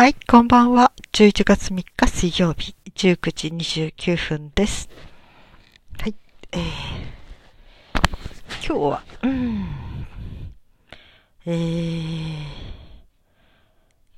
[0.00, 0.92] はい、こんばんは。
[1.12, 3.48] 11月3日水曜日、19時
[3.90, 4.88] 29分です。
[5.98, 6.14] はい、
[6.52, 6.60] えー、
[8.66, 9.66] 今日は、うん、
[11.44, 12.34] えー、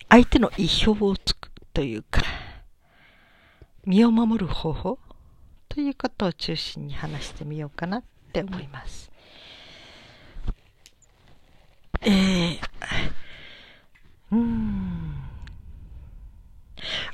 [0.08, 2.22] 相手の意表をつくというか、
[3.84, 5.00] 身を守る方法
[5.68, 9.10] ということを中心に話してみようかなって思います。
[12.02, 12.58] えー、
[14.30, 15.11] うん、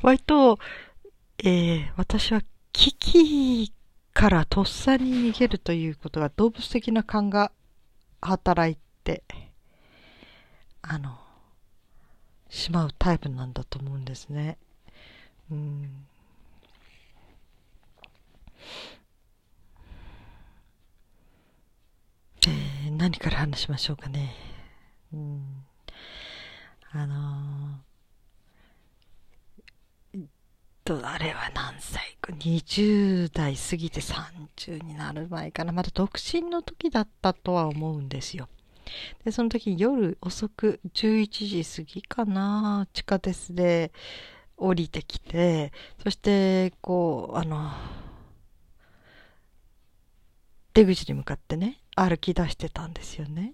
[0.02, 0.58] 割と、
[1.38, 3.72] えー、私は危機
[4.12, 7.52] からとっさに逃げるということが動物的な勘が
[8.20, 9.22] 働いて、
[10.82, 11.18] あの、
[12.48, 14.58] しまうタイプなんだと思うんですね。
[15.50, 16.06] うん。
[22.46, 24.34] えー、何から話しましょうかね。
[25.12, 25.64] うん。
[26.90, 27.87] あのー、
[30.88, 35.72] と、あれは何歳か、20代過ぎて30になる前かな。
[35.72, 38.48] まだ独身の時だったとは思うんですよ。
[39.22, 43.92] で、その時夜遅く11時過ぎかな、地下鉄で
[44.56, 45.72] 降りてきて、
[46.02, 47.70] そして、こう、あの、
[50.72, 53.52] 出口に向かってね、歩き出してたんですよね。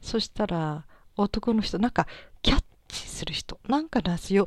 [0.00, 0.86] そしたら、
[1.18, 2.06] 男の人、なんか、
[2.40, 4.46] キャッチする人、なんかですよ、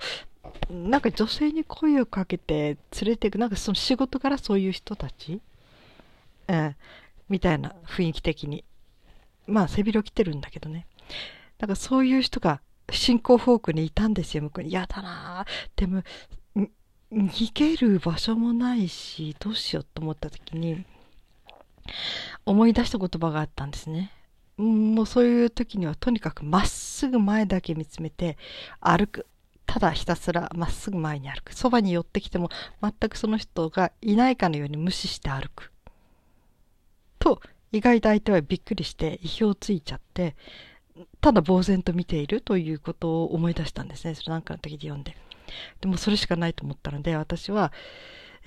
[0.70, 5.42] なんか女性に声をかけて連れていく、なんかその仕事からそういう人たち、
[6.48, 6.76] うん、
[7.28, 8.64] みたいな雰囲気的に。
[9.48, 10.86] まあ背広着てるんだけどね。
[11.58, 14.70] だかそういう人が進行方向にいたんですよ、向こうに。
[14.70, 16.04] 嫌だなでも、
[17.12, 20.86] 逃げる場所もないし、どうしようと思った時に、
[22.46, 24.12] 思い出した言葉があったんですね。
[24.58, 28.38] もうそういう時にはとにかくまっすぐ前だけ見つめて
[28.80, 29.26] 歩く。
[29.72, 31.54] ただひたすらまっすぐ前に歩く。
[31.54, 32.50] そばに寄ってきても
[32.82, 35.72] 全くその人がいないかのように無視して歩く。
[37.20, 37.40] と
[37.72, 40.36] 意外と相手はびっくりして意表をついちゃって、
[41.22, 44.16] ただ呆然と見ているということを思い出したんですね。
[44.16, 45.16] それなんかの時で読んで。
[45.82, 47.72] でもそれしかないと思ったので、私は、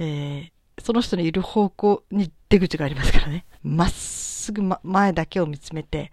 [0.01, 3.47] えー、その人のいる方向に出口がありますからね。
[3.63, 6.11] まっすぐ、ま、前だけを見つめて、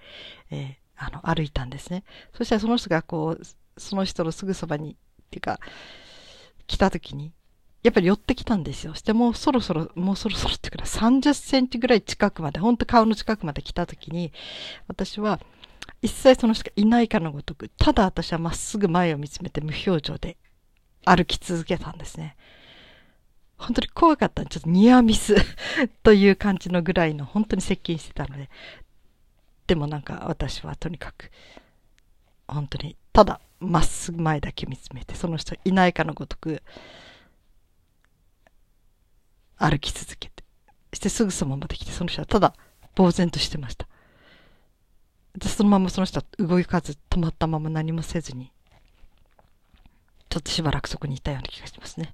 [0.52, 2.04] えー、あの、歩いたんですね。
[2.38, 3.44] そしたらその人がこう、
[3.80, 4.96] その人のすぐそばに、っ
[5.30, 5.60] ていうか、
[6.68, 7.34] 来た時に、
[7.82, 8.94] やっぱり寄ってきたんですよ。
[8.94, 14.34] してもうそろそろ、もうそろそろってくらい30センチぐらい近くまで、ほんと顔の近くまで来た時に、
[14.88, 15.40] 私は
[16.02, 20.38] 一切その人がいないかのごとく、ただ私はまっすぐ前を見つめて無表情で
[21.06, 22.36] 歩き続けたんですね。
[23.58, 25.36] 本当に怖かったちょっとニアミス
[26.04, 28.50] という感じのぐらいの本当に接近してたので。
[29.68, 31.30] でもなんか私はとにかく、
[32.54, 36.62] 本当にただまっすぐ前だけ見つめて、その人いないかのごとく、
[39.58, 40.44] 歩き続けて。
[40.94, 42.56] してすぐそのままできて、その人はただ
[42.96, 43.88] 呆然としてました。
[45.38, 48.52] で、そのままその人は動かず止まったまま何もせずに、
[50.30, 52.14] ちょっとしばらくそこにいたような気がしますね。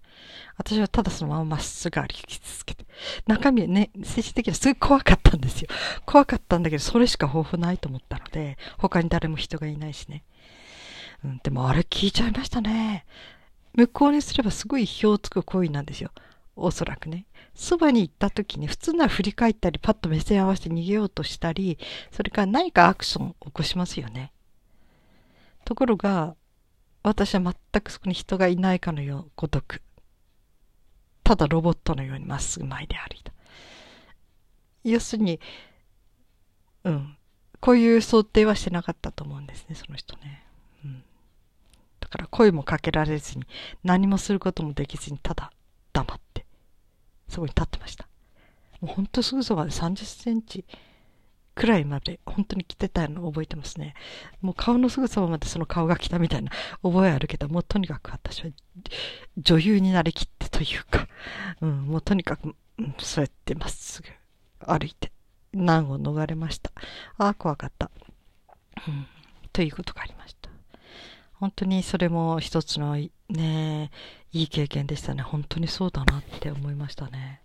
[0.58, 2.86] 私はただそのまままっすぐ歩き続けて。
[3.28, 5.68] 中身ね、精神的にはすごい怖かったんですよ。
[6.06, 10.24] 怖かったんだけど、それしか方法ないと思ったので、他に誰も人がいないしね。
[11.26, 13.06] うん、でもあれ聞いちゃいましたね。
[13.74, 16.12] 向こうにすればすごい意表をつく行為なんですよ。
[16.56, 17.26] おそらくね。
[17.54, 21.78] そばに行った時に普通なら振り返ったり、パッと目線合わせて逃げようとしたり、
[22.12, 24.32] それから何かアクションを起こしますよね。
[25.66, 26.36] ところが、
[27.06, 29.84] 私は全くそこに人がいないかのようごとく、
[31.24, 33.32] ただロボットのようにまっすぐ前で歩いた。
[34.84, 35.40] 要するに、
[36.84, 37.16] うん、
[37.60, 40.48] こういう想定はしてなかったと思うんですね、その人ね。
[40.84, 41.04] うん、
[42.00, 43.46] だから声もかけられずに、
[43.84, 45.52] 何もすることもできずに、ただ
[45.94, 46.44] 黙って、
[47.30, 48.08] そこに立ってました。
[48.82, 50.66] もうほんとすぐそばで30センチ
[51.56, 53.96] くらいまで本当に来てたのを覚えてますね。
[54.42, 56.52] もう顔のすぐそばまでその顔が来たみたいな
[56.84, 58.52] 覚えあるけど、もうとにかく私は
[59.38, 61.08] 女優になりきってというか、
[61.62, 64.10] うん、もうとにかく、うん、そうやってまっすぐ
[64.60, 65.12] 歩いて
[65.54, 66.72] 難を逃れました。
[67.18, 67.90] ああ、怖かった。
[68.88, 69.08] うん、
[69.54, 70.50] ということがありました。
[71.36, 72.98] 本当にそれも一つの
[73.30, 73.92] ね、
[74.34, 75.22] いい経験でしたね。
[75.22, 77.42] 本当にそうだなって思いましたね。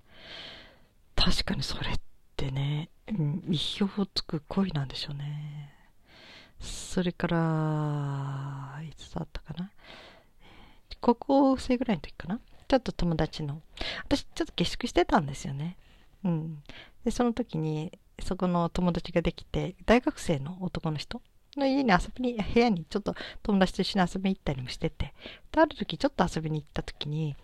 [1.14, 1.94] 確かにそれっ
[2.36, 5.74] てね、意表をつく恋なんでしょうね。
[6.60, 9.70] それから、いつだったかな。
[11.00, 12.40] 高校生ぐらいの時かな。
[12.68, 13.62] ちょっと友達の、
[14.04, 15.76] 私ちょっと下宿してたんですよね。
[16.24, 16.62] うん。
[17.04, 21.22] で、その時に、そこの友達ができて、大学生の男の人
[21.56, 25.14] の家に遊びに、部屋にちょっと友達と一緒に遊びに行ったりもしてて、
[25.50, 27.34] で、ある時ちょっと遊びに行った時に、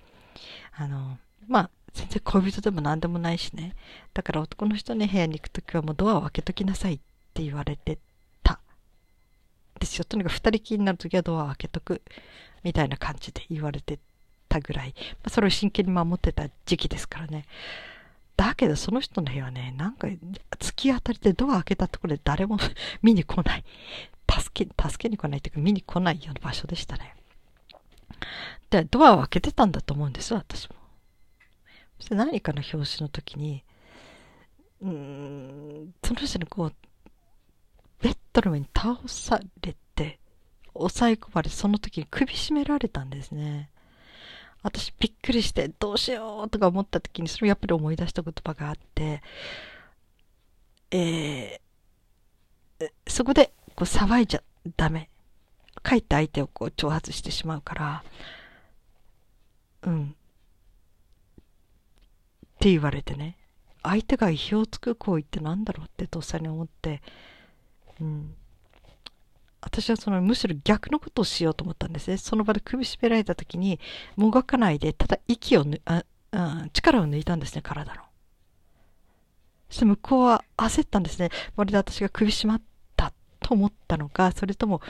[0.77, 1.19] あの、
[1.49, 3.75] まあ、全然恋人でも何でもないしね。
[4.13, 7.01] だから男の人ね、部屋に行く時はもうドアを開けときなさいっ
[7.33, 7.99] て言われて
[8.43, 8.61] た。
[9.81, 10.05] ですよ。
[10.05, 12.03] とにかく二人きりになる時はドアを開けとく。
[12.63, 13.99] みたいな感じで言われて
[14.49, 14.95] たぐらい。
[14.99, 17.47] まあ、それを真剣に守ってた時期ですからね。
[18.37, 20.09] だけどその人の部屋はね、なんか
[20.59, 22.59] 突き当たりでドア開けたところで誰も
[23.01, 23.65] 見に来ない。
[24.31, 27.15] 助け、助けに来ないというか見に来ないような場所でしたね。
[28.69, 30.77] で、ドアを開けてたんだと思うんです私も。
[31.99, 33.65] そして何かの表紙の時に、
[34.83, 36.73] うーん、その人にこう、
[38.03, 40.19] ベッドの上に倒されて、
[40.75, 43.71] 押さえ込まれて、その時に首絞められたんですね。
[44.63, 49.23] 私びっくりしてどうしようとか思った時にそれをやっぱり思い出した言葉があって、
[50.91, 54.43] えー、そこでこう騒いじゃ
[54.77, 55.09] ダメ。
[55.83, 58.05] かえって相手をこう挑発してしまうから、
[59.83, 60.17] うん。
[62.57, 63.37] って言われてね。
[63.83, 67.03] 相手が意表をつく行為って何だろうってとっさに思って、
[68.01, 68.35] うん。
[69.61, 72.17] 私はそのむしろ逆のことをしようと思ったんですね。
[72.17, 73.79] その場で首絞められた時に、
[74.17, 78.03] もがかないで、ただ息をあ、あ力を抜いたんですね、体の。
[79.69, 81.31] そして向こうは焦ったんですね。
[81.57, 82.63] まるで私が首絞まっ
[82.97, 84.81] たと思ったのか、それとも、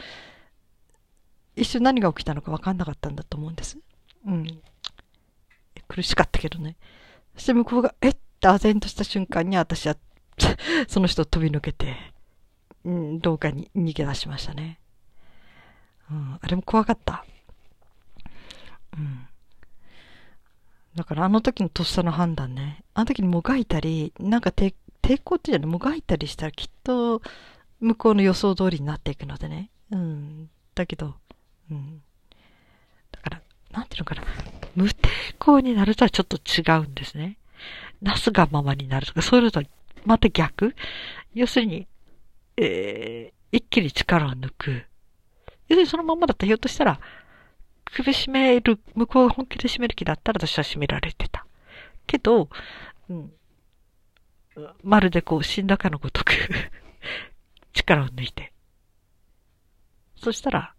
[1.56, 3.78] 一瞬何が起きたのか分かんなかったんだと思うんです。
[4.26, 4.62] うん。
[5.88, 6.76] 苦しかったけどね。
[7.36, 8.16] そして向こうが、えっ？
[8.40, 9.96] と唖然とした瞬間に私は
[10.88, 11.96] その人を飛び抜けて、
[12.84, 14.78] うん、廊下に逃げ出しましたね。
[16.10, 17.24] うん、あれも怖かった。
[18.96, 19.26] うん。
[20.94, 22.84] だからあの時のとっさの判断ね。
[22.94, 24.74] あの時にもがいたり、なんか抵
[25.22, 27.22] 抗っていうのはもがいたりしたらきっと
[27.80, 29.70] 向こうの予想通りになっていくのでね。
[29.90, 30.50] うん。
[30.74, 31.16] だけど、
[31.70, 32.02] うん。
[33.12, 34.22] だから、なんていうのかな。
[34.76, 35.08] 無抵
[35.38, 37.38] 抗になるとはちょっと違うんですね。
[38.02, 39.66] なすがままになるとか、そういうのとは
[40.04, 40.74] また逆
[41.34, 41.88] 要するに、
[42.56, 44.84] えー、一気に力を抜く。
[45.68, 47.00] 要するにそのままだったらひょっとしたら、
[47.92, 51.46] 首絞める、向こうが本気で締める気だったら私は締められてた。
[52.06, 52.48] けど、
[53.08, 53.32] うん、
[54.82, 56.32] まるでこう死んだかのごとく
[57.72, 58.52] 力を抜いて。
[60.16, 60.74] そしたら、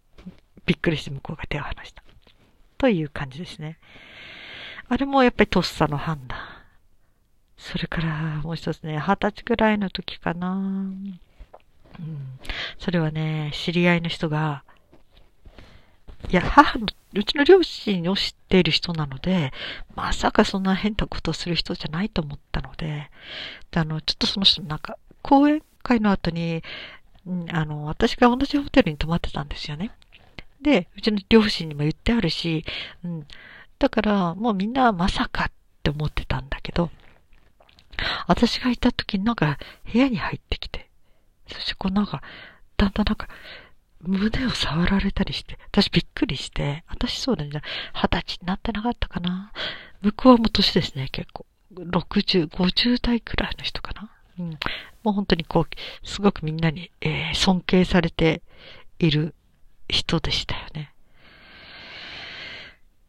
[0.66, 2.04] びっくりして向こうが手を離した。
[2.78, 3.78] という感じですね。
[4.90, 6.38] あれもやっぱりとっさの判断。
[7.58, 10.54] それからもう一つね、二十歳くらいの時かな。
[10.56, 11.20] うん、
[12.78, 14.64] それはね、知り合いの人が、
[16.30, 19.52] いや、母の、うちの両親を知っている人なので、
[19.96, 23.10] まさかそんな変なことをする人じゃないと思ったので、
[23.72, 26.64] であの、ちょっとその人なんか、講演会の後に、
[27.52, 29.92] あの、私が同じホテルに泊まってたんですよね。
[30.62, 32.66] で、うちの両親にも言ってあるし、
[33.04, 33.28] うん。
[33.80, 35.52] だから、もうみんなまさかっ
[35.84, 36.90] て思ってたんだけど、
[38.28, 39.58] 私がいた時になんか
[39.92, 40.90] 部屋に入ってきて、
[41.48, 42.22] そしてこうなんか、
[42.78, 43.28] だんだんなんか、
[44.02, 47.50] 胸を触られたりして、私びっくりして、私そうだね、
[47.94, 49.52] 二十歳になってなかったかな。
[50.02, 51.46] 向こうはもう年ですね、結構。
[51.74, 54.12] 60、50代くらいの人かな。
[54.40, 54.50] うん。
[55.04, 58.44] もう本当にこう、すごくみんなに、えー、尊敬されて
[59.00, 59.34] いる
[59.90, 60.92] 人でしたよね。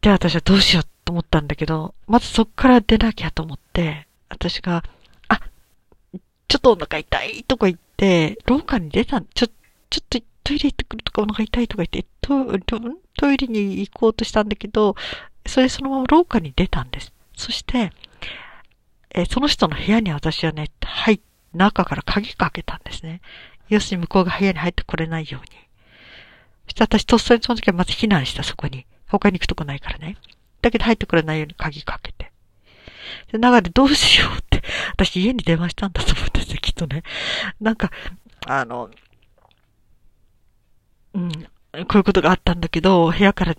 [0.01, 4.83] で、私はどうしようと思ったんだけど、まずそっから出なきゃと思って、私が、
[5.27, 5.41] あ、
[6.47, 9.47] ちょっとお腹痛いとか言って、廊下に出た、ちょ、
[9.89, 12.45] ちょっとトイレ行ってくるとかお腹痛いとか言って、ト
[13.17, 14.95] トイレに行こうとしたんだけど、
[15.45, 17.11] それそのまま廊下に出たんです。
[17.35, 17.91] そして、
[19.13, 21.19] えその人の部屋に私はね、入っ
[21.53, 23.21] 中から鍵かけたんですね。
[23.69, 25.68] 要するに向こうが部屋に入ってこれないように。
[26.69, 28.85] して私とっさにその時はまず避難した、そこに。
[29.07, 30.17] 他に行くとこないからね。
[30.61, 32.31] だけど入ってくれないように鍵かけて。
[33.31, 37.03] で、中でどうしようって、私家に電話したんだと思うんですよ、きっとね。
[37.59, 37.91] なんか、
[38.45, 38.89] あの、
[41.13, 41.39] うん、こ
[41.71, 43.55] ういうことがあったんだけど、部屋から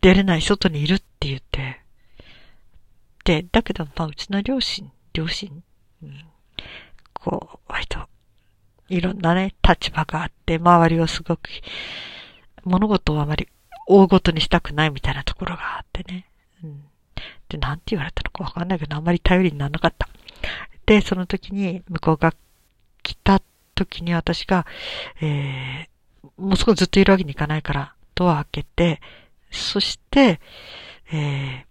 [0.00, 1.80] 出れない外にいるって言って。
[3.24, 5.62] で、だけど、まあ、うちの両親、両親、
[6.02, 6.24] うん、
[7.14, 8.06] こう、割と、
[8.88, 11.48] いろんなね、立場があって、周りをすごく、
[12.64, 13.48] 物事をあまり
[13.86, 16.26] 大ごとにしたくないみたいなところがあってね。
[16.62, 16.84] うん。
[17.48, 20.08] で、なんて言われたのかわかんないけど、あんまり頼りにならなかった。
[20.86, 22.34] で、その時に、向こうが
[23.02, 23.40] 来た
[23.74, 24.66] 時に私が、
[25.20, 29.00] えー、もうそこずっといるわけにいかないから、ドア開けて、
[29.50, 30.40] そして、
[31.12, 31.66] え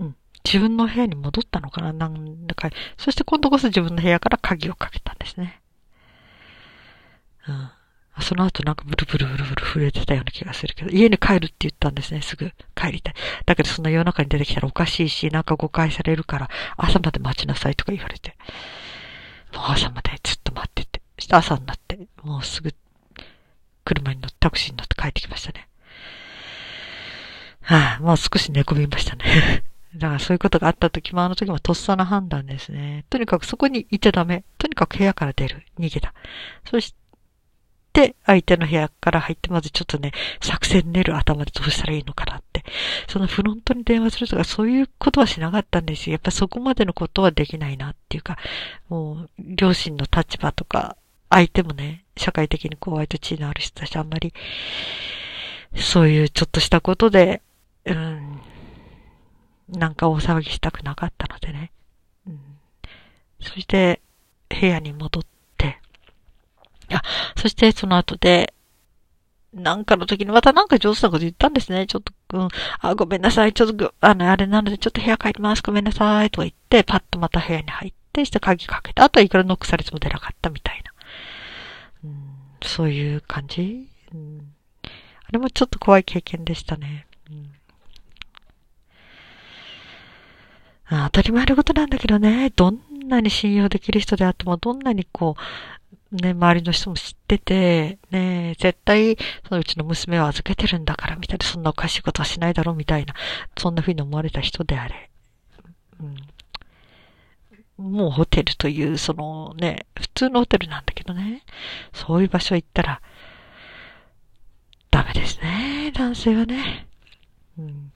[0.00, 5.60] ー、うん、自分の部屋に戻ったのかななんだか、そして今度こそ自分の部屋から鍵をかけたんですね。
[7.48, 7.70] うん。
[8.20, 13.14] その後なんかブルブルブルブル震えてたような気がするけど、家に帰るって言ったんですね、すぐ帰りたい。
[13.46, 18.36] だけどその夜中に出てきたらおかしいし、なんか誤解されるから、朝まで待ちなさいとか言われて。
[19.54, 21.00] もう朝までずっと待ってて。
[21.18, 22.74] して朝になって、もうすぐ、
[23.84, 25.68] 車に乗って、タクシーに乗って帰ってきましたね。
[27.62, 29.64] はあ、もう少し寝込みましたね。
[29.94, 33.04] だからそういうことがあった時もあの時もとっさの判断ですね。
[33.10, 34.44] とにかくそこにいちゃダメ。
[34.58, 35.66] とにかく部屋から出る。
[35.78, 36.14] 逃げた。
[36.70, 36.98] そして、
[38.26, 42.64] 相手の部屋から入って、まずちょっとね、作戦練る頭でどうしたらいいのかなって。
[43.08, 46.12] そのフロントに電話するとか、そういうことはしなかったんですよ。
[46.12, 48.38] やっぱそこまでのことはできないなっていうか、
[48.88, 50.96] もう、両親の立場とか、
[51.30, 54.32] 相手もね、社会的にこう、割と地位のある人たちあんまり、
[55.74, 57.42] そういうちょっとしたことで、
[57.84, 58.40] うん、
[59.68, 61.72] なんか大騒ぎしたくなかったのでね。
[62.26, 62.40] うん、
[63.40, 64.00] そして、
[64.48, 65.37] 部屋に戻って、
[66.96, 67.02] あ、
[67.36, 68.54] そしてその後で、
[69.52, 71.86] なんかの時にまたなんか上手なこと言ったんですね。
[71.86, 72.48] ちょっと、うん、
[72.80, 73.52] あ、ごめんなさい。
[73.52, 75.62] ちょっと、あの、あれなのでちょっと部屋帰ります。
[75.62, 76.30] ごめんなさい。
[76.30, 80.92] とか言って、パッとまた部屋に入って、して鍵かけて、あとはいくらノックされても出なかったみたいな。
[82.04, 82.14] うん、
[82.62, 84.52] そういう感じ、うん、
[84.84, 87.06] あれもちょっと怖い経験でしたね。
[87.30, 87.50] うん
[90.90, 95.42] 当たり前のことなんだけどね、どんなに信用できる人であっても、どんなにこう、
[96.10, 103.14] ね、周りの人も知ってて、ね、絶対、そのうちの娘を預けてるんだから、みたいな、そんなおかしいことはしないだろう、みたいな、
[103.58, 105.10] そんな風に思われた人であれ。
[107.78, 111.42] うん、もうホテルという、そのね、普通のホテルなんだけどね、
[111.92, 113.02] そういう場所行ったら、
[114.90, 116.86] ダメですね、男性はね。
[117.58, 117.92] うん、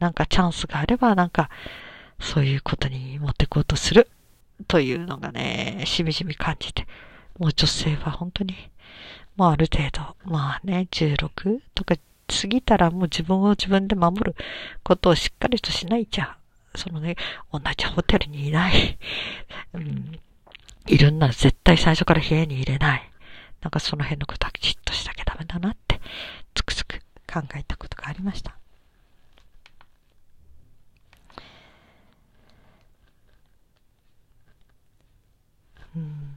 [0.00, 1.48] なんかチャンスがあれば、なんか、
[2.18, 4.08] そういうことに持ってこうとする
[4.66, 6.86] というのがね、しみじみ感じて、
[7.38, 8.54] もう女性は本当に、
[9.36, 11.96] もうある程度、まあね、16とか
[12.28, 14.34] 過ぎたらもう自分を自分で守る
[14.82, 16.36] ことをしっかりとしないじゃ、
[16.74, 17.16] そのね、
[17.52, 18.98] 同じホテルにいない、
[19.74, 20.18] うん、
[20.86, 23.10] いるんなら絶対最初から部屋に入れない。
[23.60, 26.00] なんかその辺のことはきちっとしなきゃダメだなって、
[26.54, 27.00] つくづく
[27.32, 28.56] 考えたことがありました。
[35.94, 36.31] うん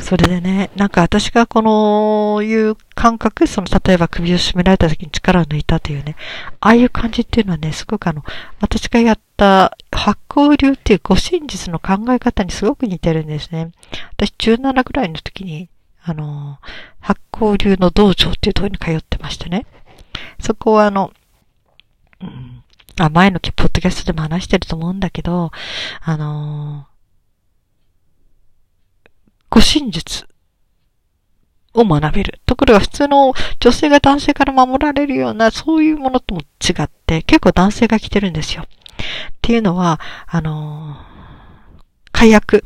[0.00, 6.16] それでね、なんか私がこのいう感覚、その例えば首を絞められた時に力を抜いたというね、
[6.60, 8.22] ああいう感じっていうのはね、すごくあの、
[8.60, 13.72] 私がやった発光流っていうご真実の考え方にすごく似てるんですね。
[14.16, 15.68] 私17ぐらいの時に、
[16.02, 16.58] あの、
[17.00, 19.66] 発光流の道場っていうところに通ってましてね。
[20.40, 21.12] そこはあの、
[22.20, 22.62] うん、
[22.98, 25.50] あ、前のポッドキャストでも話してると思うんだけど、
[26.00, 26.86] あの
[29.50, 30.26] ご真実
[31.74, 32.40] を学べる。
[32.46, 38.62] ところが普通の女性が男性から守られるような、そういうものとも違って、結構男性が来てるんですよ。
[38.62, 38.66] っ
[39.42, 41.78] ていうのは、あのー、
[42.12, 42.64] 火薬、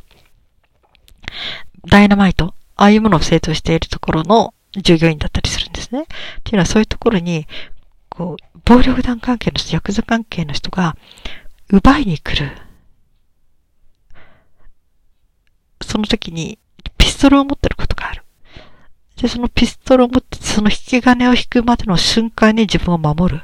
[1.86, 6.02] ダイナマイト、ああいうものを製造しているところの従業員だったりするんですね。
[6.02, 6.06] っ
[6.44, 7.46] ていうのはそういうところに、
[8.08, 10.96] こう、暴力団関係の人、ヤクザ関係の人が
[11.68, 12.50] 奪いに来る。
[15.82, 16.58] その時に
[17.20, 18.22] ストルを持ってることがある。
[19.20, 23.42] で、そのピストルを持って、その引き金を引くまでの瞬間に自分を守る。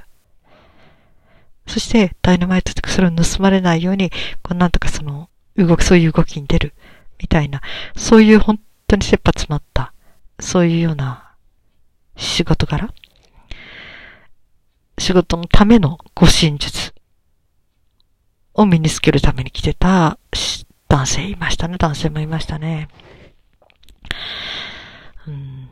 [1.66, 4.09] そして、ダイナマイトとかそれを盗まれないように、
[4.42, 5.28] こうなんとかその、
[5.59, 6.73] 動き、そういう動きに出る。
[7.21, 7.61] みたいな、
[7.95, 9.92] そういう本当に切羽詰まった、
[10.40, 11.35] そういうような
[12.16, 12.95] 仕事柄
[14.97, 16.95] 仕事のための護身術
[18.54, 20.18] を身につけるために来てた
[20.88, 21.76] 男性いましたね。
[21.76, 22.88] 男性もいましたね。
[25.27, 25.69] うん、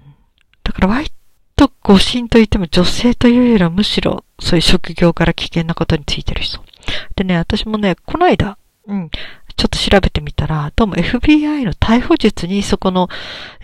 [0.62, 1.12] だから割
[1.57, 6.61] と誤信と言っても女性というよりはむしろそういう職業から危険なことについてる人。
[7.17, 9.11] でね、私もね、この間、うん、
[9.57, 13.09] ちょっと調べてみたら、どうも FBI の逮捕術にそこの、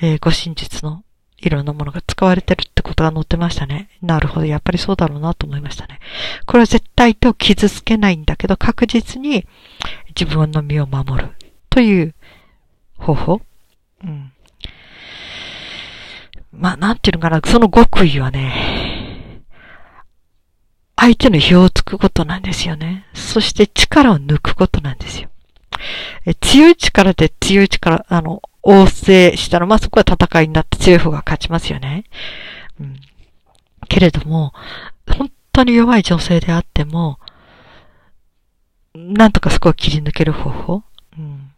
[0.00, 1.02] えー、護身術の
[1.38, 3.88] いろんなものが使われてるってことが載ってましたね。
[4.02, 4.46] なるほど。
[4.46, 5.98] やっぱりそうだろうなと思いましたね。
[6.46, 9.46] これは絶対手を傷つけないんだけど、確実に
[10.08, 11.30] 自分の身を守る
[11.70, 12.14] という
[12.98, 13.40] 方法。
[14.04, 14.32] うん。
[16.60, 19.40] まあ、なんていうのかな、その極意はね、
[20.94, 23.06] 相手の火をつくことなんですよね。
[23.14, 25.30] そして力を抜くことなんですよ。
[26.26, 32.04] え強い力で強い力、あの、応制したら、まあ、そこは戦いになって強い方が勝ちますよね。
[32.78, 33.00] うん。
[33.88, 34.52] けれども、
[35.08, 37.18] 本当に弱い女性であっても、
[38.94, 40.82] なんとかそこを切り抜ける方法。
[41.16, 41.49] うん。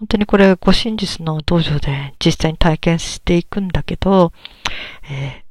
[0.00, 4.32] 本当にこれ、ご真実の道場で実際に体験していくんだけど、
[5.10, 5.44] え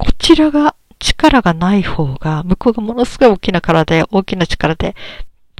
[0.00, 4.96] ー、こちらが力がない方が、向こうがものすごい大きな体で、大きな力で、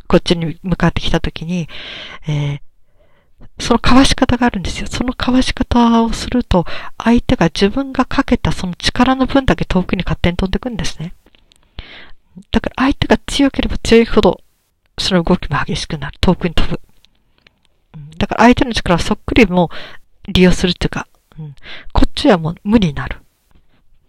[0.09, 1.69] こっちに向かってきたときに、
[2.27, 2.61] えー、
[3.61, 4.89] そのかわし方があるんですよ。
[4.89, 6.65] そのかわし方をすると、
[6.99, 11.15] 相手が自分がかけたその力の分だけ遠くに勝手に飛んでいくんですね。
[12.51, 14.41] だから相手が強ければ強いほど、
[14.99, 16.19] その動きも激しくなる。
[16.21, 16.81] 遠くに飛ぶ。
[18.19, 19.71] だから相手の力をそっくりも
[20.29, 21.07] 利用するっていうか、
[21.39, 21.55] うん、
[21.93, 23.19] こっちはもう無になる。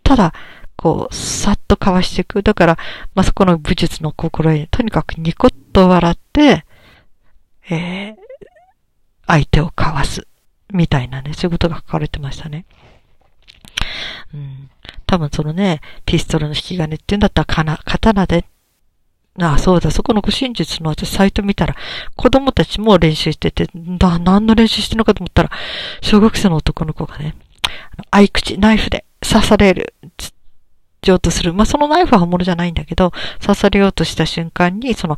[0.03, 0.33] ただ、
[0.75, 2.41] こう、さっとかわしていく。
[2.41, 2.77] だから、
[3.13, 6.65] まあ、そこの武術の心得とにかくニコッと笑って、
[7.69, 8.15] えー、
[9.27, 10.25] 相手をかわす。
[10.73, 12.65] みたいなね、そういうことが書かれてましたね。
[14.33, 14.69] うん。
[15.05, 18.45] 多分そのね、ピストルの引き金っていうんだったら、刀で、
[19.41, 21.75] ああ、そうだ、そこの護身術の私サイト見たら、
[22.15, 25.51] 子供たちも練習してて、だ、何の練習してるのかと思ったら、
[26.01, 27.35] 小学生の男の子がね、
[28.11, 29.93] 合口、ナイフで刺される、
[31.03, 31.53] しようとする。
[31.53, 35.17] まあ、そのナイフは刃物じゃないんだけど、刺されようとした瞬間に、その、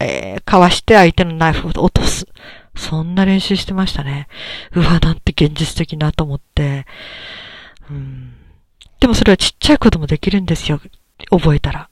[0.00, 2.26] えー、かわして相手のナイフを落とす。
[2.74, 4.28] そんな練習してましたね。
[4.72, 6.86] うわ、なんて現実的なと思って。
[7.90, 8.34] うん。
[8.98, 10.80] でもそれはちっちゃいこともできるんですよ。
[11.30, 11.88] 覚えたら。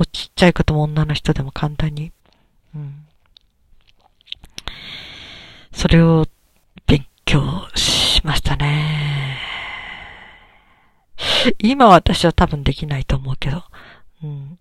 [0.00, 2.10] もうちっちゃいことも女の人でも簡単に。
[2.74, 3.06] うん。
[5.72, 6.24] それを
[6.86, 9.36] 勉強しましたね。
[11.58, 13.62] 今私は多分できないと思うけど、
[14.24, 14.58] うん。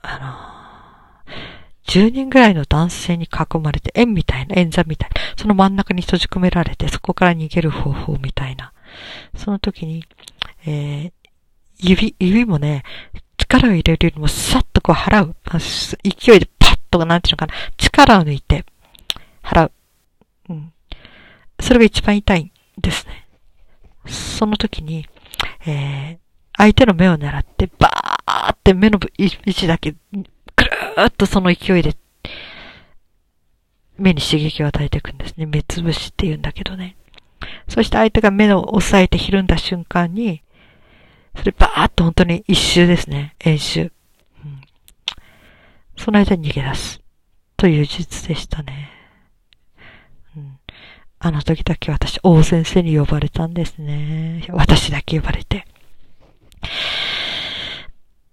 [0.00, 1.20] あ
[1.84, 8.72] の10人ぐらいの男性に囲まれて、円みたいな、円座みたいな、その真ん中に閉じ込められて、そこから逃げる方法みたいな。
[9.36, 10.06] その時に、
[10.64, 11.12] えー、
[11.78, 12.84] 指、指もね、
[13.38, 15.36] 力を入れるよりもさっとこう払う。
[16.02, 18.64] 勢いでパッと、なんていうのかな、力を抜いて、
[19.42, 19.72] 払う。
[20.48, 20.72] うん。
[21.60, 23.28] それが一番痛いんですね。
[24.06, 25.06] その時に、
[25.66, 26.18] えー、
[26.56, 31.94] 相手の目を狙って、バーって目の位置だけ、くるーっとその勢いで、
[33.98, 35.44] 目に刺激を与えていくんですね。
[35.44, 36.96] 目つぶしって言うんだけどね。
[37.68, 40.42] そして相手が目を押さえてひるんだ瞬間に、
[41.36, 43.36] それバーっと本当に一周ですね。
[43.40, 43.92] 演習。
[45.98, 47.00] その間に逃げ出す。
[47.56, 48.90] という術でしたね。
[50.36, 50.58] うん、
[51.18, 54.46] あの時だけ私、大先生に呼ばれたんですね。
[54.50, 55.66] 私だけ呼ばれて。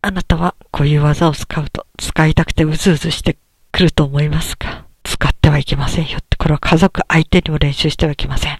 [0.01, 3.37] あなたはこういう技を使うと使いたくてうずうずして
[3.71, 4.85] くると思いますか？
[5.03, 6.37] 使ってはいけませんよって。
[6.37, 8.59] これは家族相手にも練習してはいけません。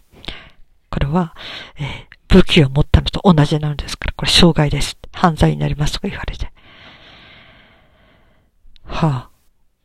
[0.90, 1.36] これは、
[1.78, 1.86] えー、
[2.28, 4.98] 武器を持ったのと同じなんですから、これ障害です。
[5.12, 6.52] 犯罪になりますとか言われて。
[8.86, 9.30] は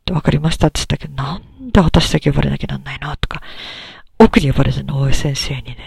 [0.07, 3.41] ぁ、あ、わかりましたって言ったけど、なんで私だけ呼ばれなきゃなんないのとか、
[4.19, 5.77] 奥に呼ばれてるの大江先生にね、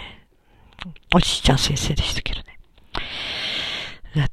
[1.13, 2.45] おじいちゃん先生でしたけどね。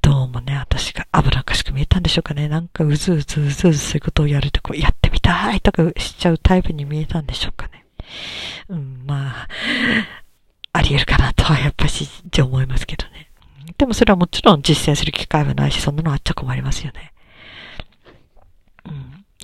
[0.00, 2.48] どうもね、私が危なっかしく見えたんでしょうかね。
[2.48, 7.84] なんかうずうずうずうずそういうことをやるとこう、やってみたいとかしちゃうタイプに見えたんでしょうかね。
[8.68, 9.48] うん、まあ、
[10.72, 13.30] あり得るかなとはやっぱしじゃ思いますけどね。
[13.76, 17.11] でもそれはもちろん実践する機会はないし、そんなのあっちゃ困りますよね。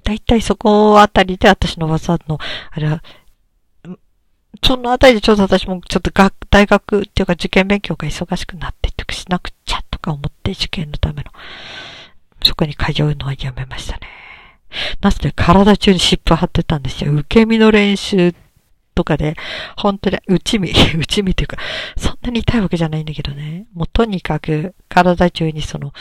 [0.08, 0.12] うん。
[0.12, 2.38] だいたいそこあたりで私の技の、
[2.70, 3.02] あれは、
[4.64, 11.30] そのあたりでちょうど私もちょっと学、大学っていうか受験勉強が忙しくなってってしなくちゃとか思って受験のための、
[12.42, 14.08] そこに通うのはやめましたね。
[15.00, 17.12] なぜで体中に湿布貼ってたんですよ。
[17.12, 18.34] 受け身の練習
[18.94, 19.36] とかで、
[19.76, 21.56] 本当に内身、 内身っていうか、
[21.96, 23.66] そんなに痛いわけじゃないんだけどね。
[23.74, 25.92] もうとにかく体中にその、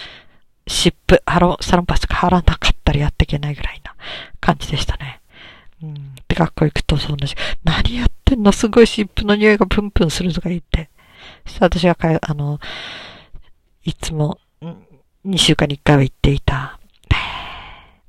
[0.68, 3.96] 湿布、ハロ、サロンパスとか貼らなかったらやっていけないぐらいな
[4.40, 5.22] 感じでしたね。
[5.82, 6.16] うん。
[6.28, 7.36] で、学校行くとそう同じ。
[7.64, 8.52] 何やってんの？
[8.52, 10.90] すごい湿布の匂いがプンプンするとか言って。
[11.46, 12.60] そして私がかあの、
[13.84, 14.40] いつも、
[15.26, 16.80] 2週間に1回は行っていた、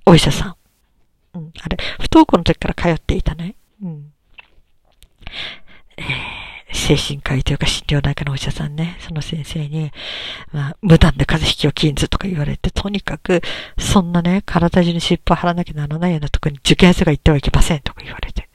[0.04, 0.56] お医者さ
[1.34, 1.38] ん。
[1.38, 3.54] うん、あれ、不登校の時から通っていたね。
[3.82, 4.12] うん。
[6.88, 9.92] 精神科医というか診療内科のお医者さんね、その先生に、
[10.53, 13.42] まあ、無断で風邪ひきを禁ずとか言われて、とにかく、
[13.79, 18.48] そんなね、体中に尻尾を貼らなきゃならないようなとこに受験生が行ってはいけませんとか言われて。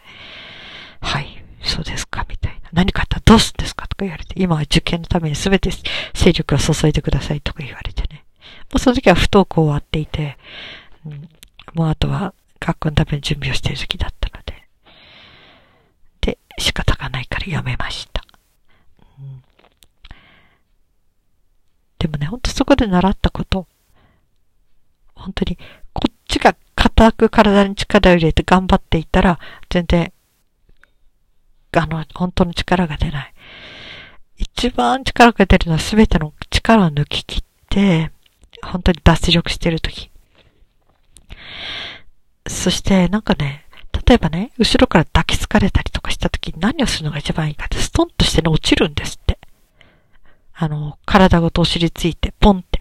[1.00, 2.69] はい、そうですか、みたいな。
[2.74, 5.69] 何かあったらどうするんですかとか言われて、今は受験のために全て
[6.15, 8.26] 勢力を注いでくださいとか言われてね。
[8.72, 10.39] もうその時は不登校終わっていて、
[11.06, 11.30] うん、
[11.76, 14.67] もうあとは学校のために準備をしている時だったので。
[16.22, 18.24] で、仕方がないからやめました。
[19.19, 19.43] うん、
[22.03, 23.65] でもね、ほんとそこで習ったこと、
[25.15, 25.57] 本当に、
[25.93, 29.39] こっちが固く体に力を入れて頑張っていたら、
[29.69, 30.11] 全然
[31.79, 33.33] あの、本当の力が出ない。
[34.35, 38.11] 一番力が出るのは全ての力を抜き切って、
[38.61, 40.11] 本当に脱力してるとき。
[42.47, 43.65] そして、なんかね、
[44.05, 49.22] 例えばね、後ろから抱きつかれたりとかしたときに何をするのが一番いいかって、ストンとしてね、落ちるんです。
[50.63, 52.80] あの、体ごとお尻ついて、ポンって。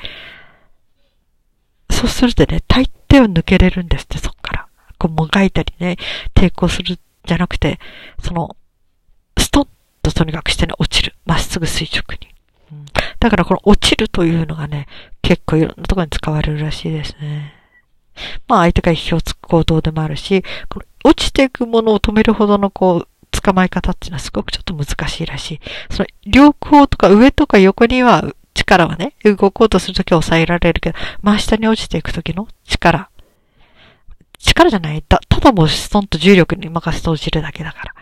[1.90, 4.68] そうするとね、大抵は抜けれるんですって、そっから。
[4.98, 5.96] こう、もがいたりね、
[6.34, 7.78] 抵抗するじゃなくて、
[8.20, 8.56] その、
[9.38, 9.68] ストン
[10.02, 11.14] ととにかくしてね、落ちる。
[11.26, 12.28] まっすぐ垂直に。
[12.72, 12.86] うん、
[13.20, 14.86] だからこの落ちるというのがね、
[15.20, 17.54] 結構いろんなところに使われるらしいですね。
[18.48, 23.08] まあ相手が意表をつく行動でもあるし、この落ちていくものを止めるほどのこう、
[23.42, 25.60] 捕まえ方っていうのはすごくちょっと難しいらしい。
[25.90, 33.10] その両方とか上とか横には力はね、動こうとするときは抑えられるけど、真下に落ちていくときの力。
[34.38, 35.02] 力じゃない。
[35.02, 37.94] た、ただもうストンと重力に任せて落ちるだけだから。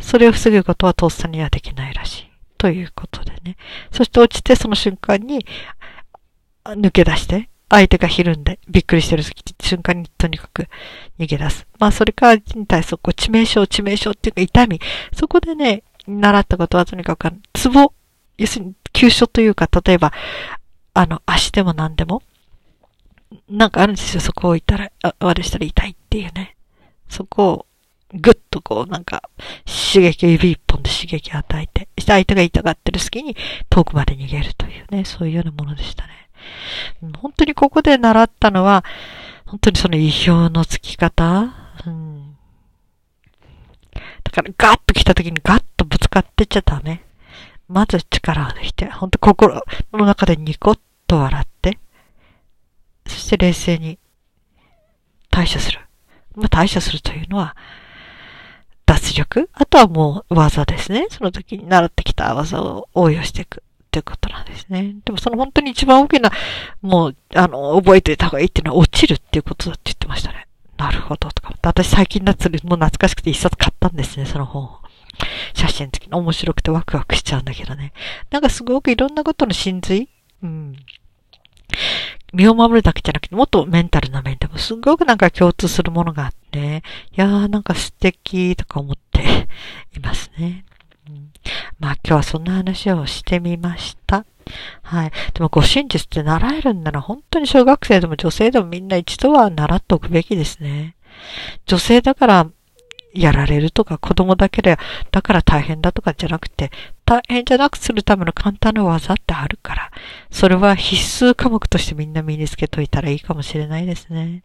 [0.00, 2.30] それを防ぐことはとっさにはできないらしい。
[2.58, 3.56] ということでね。
[3.92, 5.46] そして落ちてその瞬間に
[6.64, 9.22] 抜け出して、相手がひるんでびっくりしてる
[9.60, 10.68] 瞬間にとにかく
[11.18, 11.66] 逃げ出す。
[11.78, 14.80] まあそれからに対するこ致命傷、致命傷っていうか痛み。
[15.12, 17.92] そこでね、習ったことはとにかく、ツボ、
[18.38, 20.12] 要するに急所というか、例えば、
[20.94, 22.22] あの、足でも何でも、
[23.48, 24.20] なんかあるんですよ。
[24.20, 26.56] そこを置いたら、あ、悪したら痛いっていうね。
[27.08, 27.66] そこを、
[28.14, 29.22] ぐっとこう、なんか、
[29.66, 33.36] 刺激、指一本で刺激を与えて、して、相手が痛がってる隙に
[33.68, 36.30] 遠くまで逃げるというね、そういうようなものでしたね。
[37.18, 38.84] 本当にここで習ったのは、
[39.48, 41.54] 本当にその意表のつき方、
[41.86, 42.36] うん、
[44.24, 47.02] だからガッと来た時にガッとぶつかってっちゃダメ。
[47.66, 51.78] まず力を抜いて、本当心の中でニコッと笑って、
[53.06, 53.98] そして冷静に
[55.30, 55.80] 対処する。
[56.34, 57.56] まあ、対処するというのは、
[58.86, 59.50] 脱力？
[59.52, 61.08] あとはもう技ですね。
[61.10, 63.62] その時に習ってきた技を応用していく。
[63.98, 64.96] っていうことなんですね。
[65.04, 66.30] でもその本当に一番大きな、
[66.80, 70.46] もう、あの、覚えていた方がいいっていうのは落ちるっていうことだって言ってましたね。
[70.76, 71.52] なるほど、とか。
[71.62, 74.70] 私最近夏もう懐かしくて一冊買ったんですね、その本
[75.54, 77.92] 写真付きの面白くてワクワクしちゃうんだけどね。
[78.30, 80.08] なんかすごくいろんなことの真髄？
[80.42, 80.76] うん。
[82.32, 86.82] 身を守るだけじゃなくて、もっとメンタルな面でもすごくなんか共通するものがあって、
[87.16, 89.48] いやーなんか素敵とか思って
[89.96, 90.64] いますね。
[91.08, 91.32] うん
[91.78, 94.24] まあ今日はそんな話をしてみました。
[94.82, 95.12] はい。
[95.34, 100.96] でも、ご真実って習えるんなら、本当に小学生でも女性でもみんな一度は習っておくべきですね。
[101.66, 102.50] 女性だから
[103.14, 104.78] やられるとか、子供だけで、
[105.10, 106.70] だから大変だとかじゃなくて、
[107.04, 109.90] 大変じゃなくするための簡単な技ってあるから、
[110.30, 114.42] それは必須科目としてみんな身につけといたらいいかもしれないですね。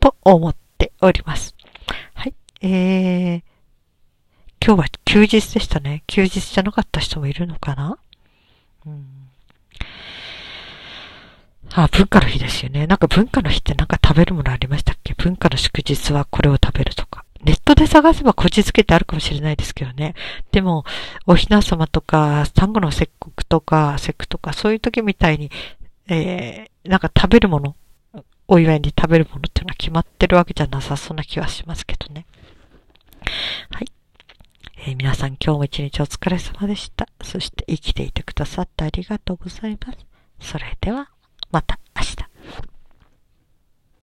[0.00, 1.54] と思っております。
[2.14, 2.34] はい。
[2.62, 3.42] えー、
[4.66, 6.02] 今日は休日でしたね。
[6.08, 7.98] 休日じゃなかった人もいるのかな？
[8.84, 9.06] うん。
[11.72, 12.88] あ、文化の日ですよね。
[12.88, 15.14] なんか文化の日ってなんか食べるものありましたっけ？
[15.14, 17.24] 文化の祝日はこれを食べるとか。
[17.44, 20.16] ネットで探せばこじつけてあるかもしれないですけどね。
[20.50, 20.84] でも、
[21.26, 25.48] おひな様とか、サンゴの節句とか、節句とか、そういう時みたいに、
[26.08, 27.76] えー、なんか食べるもの、
[28.48, 32.26] お祝いに食べるものっていうのは決まってるわけじゃなさそうな気はしますけどね。
[33.70, 33.86] はい。
[34.88, 37.08] えー、皆さん今日も一日お疲れ様でした。
[37.20, 39.98] そして生きていてくださってありがとうございます。
[40.38, 41.10] それでは、
[41.50, 41.80] また。